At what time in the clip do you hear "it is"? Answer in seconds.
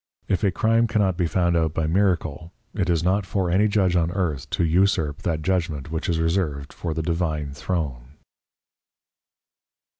2.73-3.03